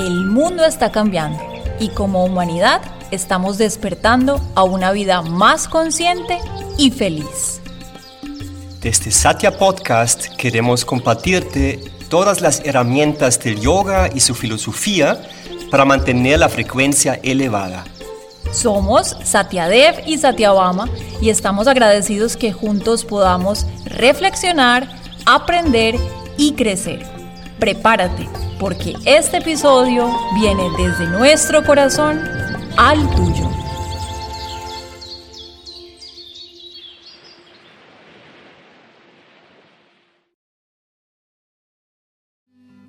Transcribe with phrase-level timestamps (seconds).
[0.00, 1.38] El mundo está cambiando
[1.78, 6.38] y como humanidad estamos despertando a una vida más consciente
[6.78, 7.60] y feliz.
[8.80, 15.20] Desde Satya Podcast queremos compartirte todas las herramientas del yoga y su filosofía
[15.70, 17.84] para mantener la frecuencia elevada.
[18.52, 20.88] Somos Satyadev y Satyabama
[21.20, 24.88] y estamos agradecidos que juntos podamos reflexionar,
[25.26, 25.96] aprender
[26.38, 27.19] y crecer.
[27.60, 28.26] Prepárate,
[28.58, 32.18] porque este episodio viene desde nuestro corazón
[32.78, 33.50] al tuyo.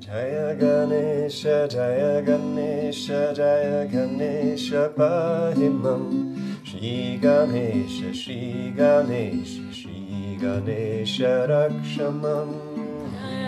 [0.00, 3.34] Jaya Ganesha, Jaya Ganesha,
[9.72, 12.71] Shri Ganesha Rakshamam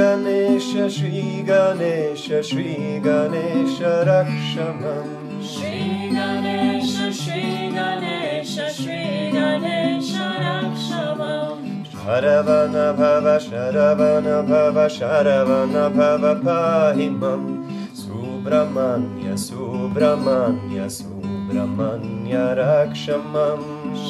[0.00, 5.08] Ganesha, Shri Ganesha, Shri Ganesha Rakshamam
[5.44, 17.42] Shri Ganesha, Shri Ganesha, Shri Ganesha Rakshamam Sharavana Bhava, Sharavana Bhava, Sharavana Bhava Pahimam.
[17.92, 21.19] Subramanya, Subramanya, Subramanya
[21.52, 23.16] ब्रह्मण्यरक्षमम्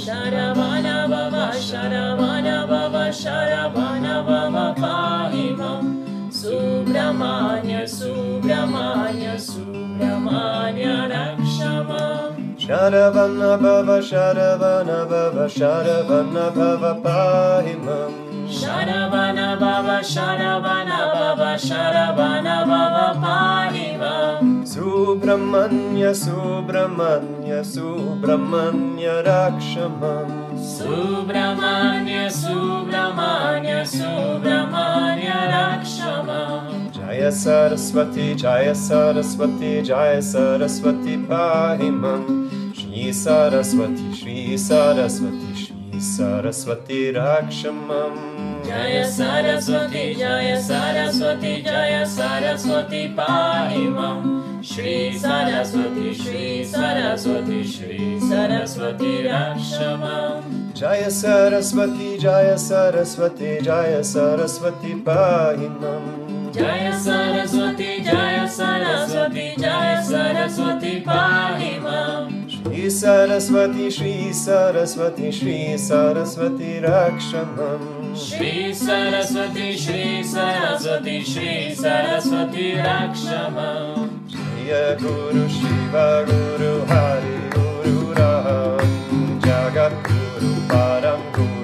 [0.05, 5.91] शरवणभव शरवणभव शरवणभव पाहि मम्
[6.41, 18.19] सुब्रह्मण्य सुब्रह्मण्य सुब्रह्मण्य रक्षमम् शरवण भव शरवण भव शरवण भव पाहि मम्
[18.61, 23.60] शरवण भव शरवण भव शरवण भव पाहि
[25.01, 30.29] Subramanya, Subramanya, Subramanya Rakshamam
[30.61, 45.55] Subramanya, Subramanya, Subramanya Rakshamam Jaya Saraswati, Jaya Saraswati, Jaya Saraswati Pahimam Shri Saraswati, Shri Saraswati,
[45.57, 45.80] Shri Saraswati
[48.65, 61.11] Jaya Saraswati, Jaya Saraswati, Jaya Saraswati Pahimam Shri Saraswati, Shri Saraswati, Shri Saraswati Rakshamam Jaya
[61.11, 71.05] Saraswati, Jaya Saraswati, Jaya Saraswati Pahimam Jaya Saraswati, Jaya Saraswati, Jaya Saraswati Pahimam Shri Saraswati,
[71.05, 71.50] Shri
[72.91, 75.31] Saraswati, Shri Saraswati
[76.81, 89.41] Rakshamam Shri Saraswati, Shri Saraswati, Shri Saraswati Rakshamam Jaya Guru Shiva Guru Hari Guru Ram.
[89.41, 91.60] Jagat Guru Param Guru Sat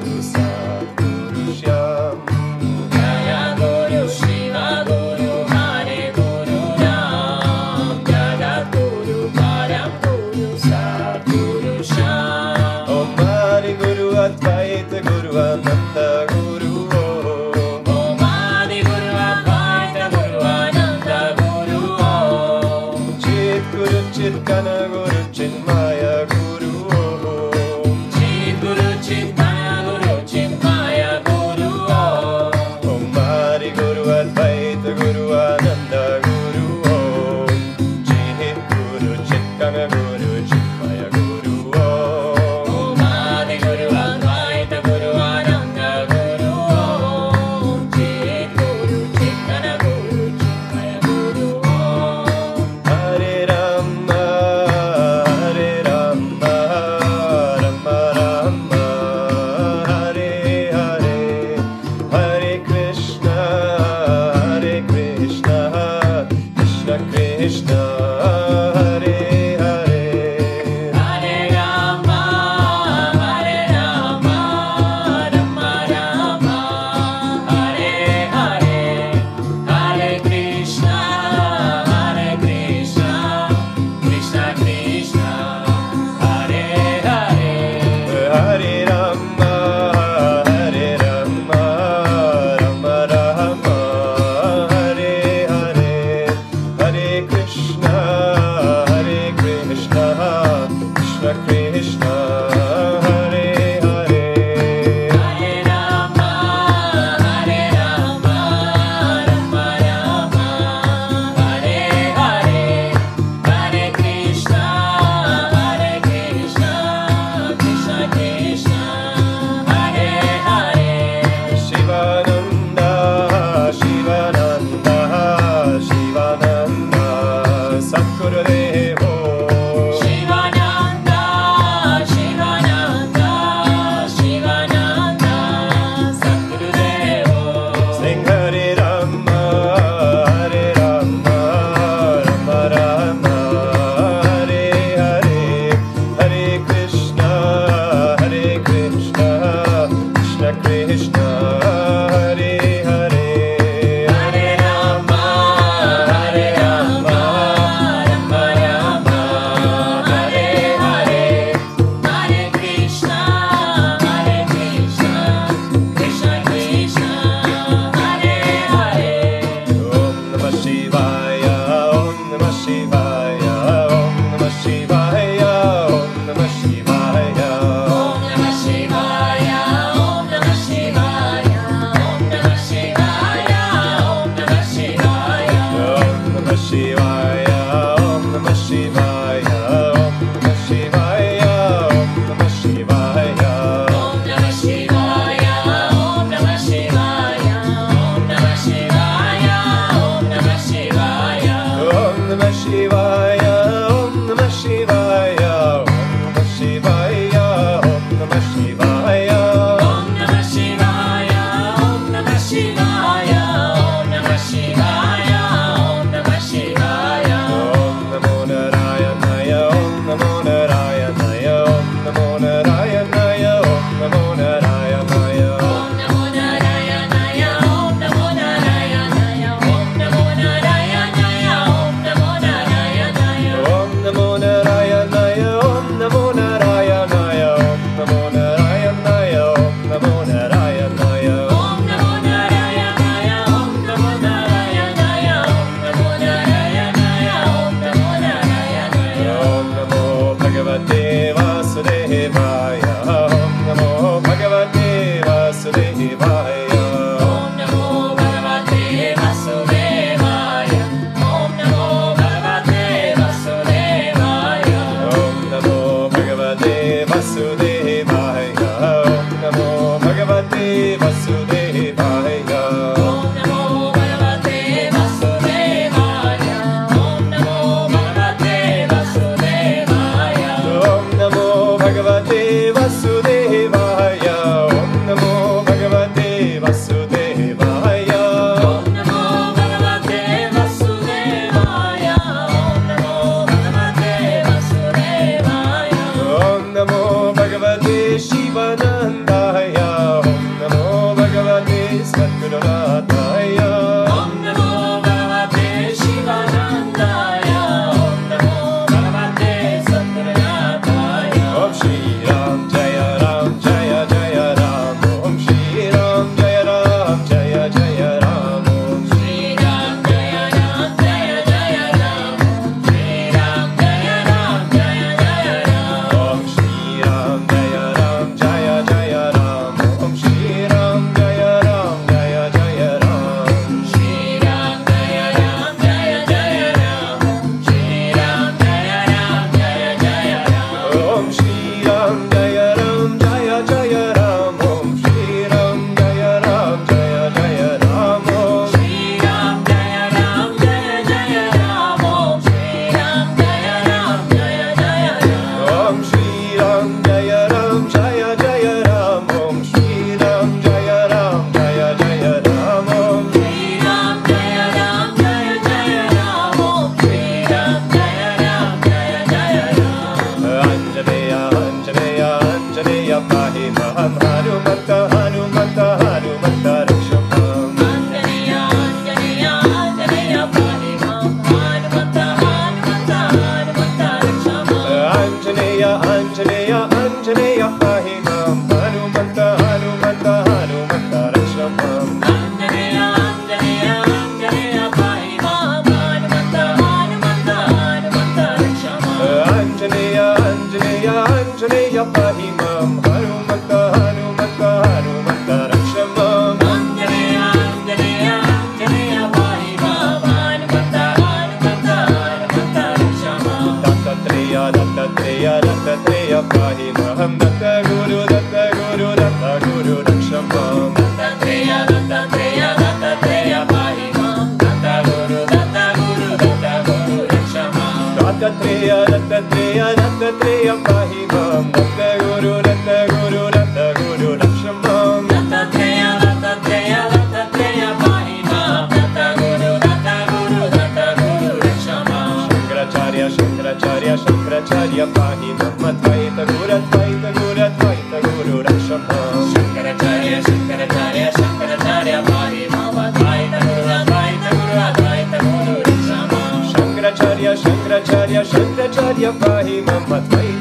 [458.37, 459.81] ya shankaracharya pahi
[460.13, 460.56] my thai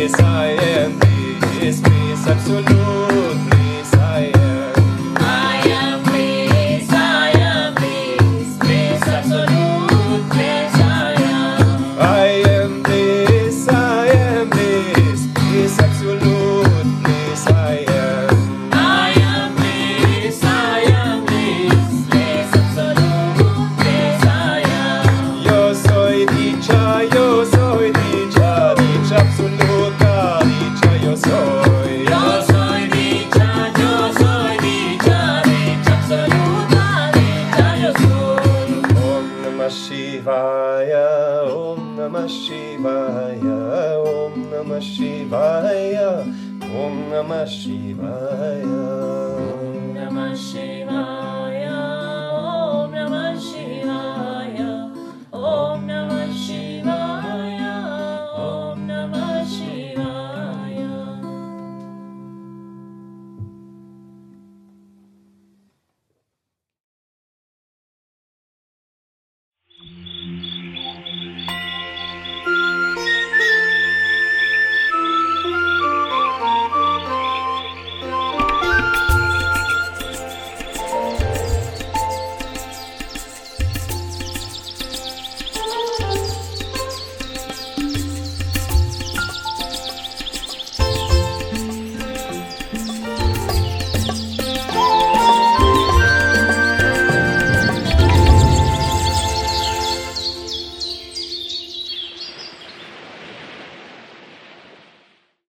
[0.00, 2.79] peace, I am peace, peace absolute.